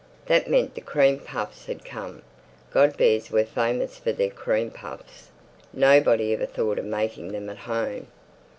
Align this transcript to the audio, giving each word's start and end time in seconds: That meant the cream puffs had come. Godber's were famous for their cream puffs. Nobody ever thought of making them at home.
That 0.25 0.49
meant 0.49 0.73
the 0.73 0.81
cream 0.81 1.19
puffs 1.19 1.67
had 1.67 1.85
come. 1.85 2.23
Godber's 2.73 3.29
were 3.29 3.45
famous 3.45 3.99
for 3.99 4.11
their 4.11 4.31
cream 4.31 4.71
puffs. 4.71 5.29
Nobody 5.73 6.33
ever 6.33 6.47
thought 6.47 6.79
of 6.79 6.85
making 6.85 7.33
them 7.33 7.51
at 7.51 7.59
home. 7.59 8.07